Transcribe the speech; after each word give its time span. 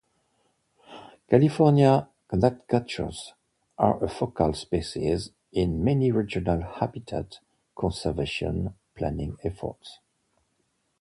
California 1.29 2.09
gnatcatchers 2.33 3.33
are 3.77 4.03
a 4.03 4.09
focal 4.09 4.51
species 4.51 5.29
in 5.51 5.83
many 5.83 6.09
regional 6.11 6.63
habitat 6.63 7.37
conservation 7.77 8.73
planning 8.95 9.37
efforts. 9.43 9.99